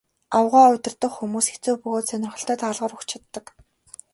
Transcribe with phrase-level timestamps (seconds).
[0.37, 3.45] Аугаа удирдах хүмүүс хэцүү бөгөөд сонирхолтой даалгавар өгч чаддаг.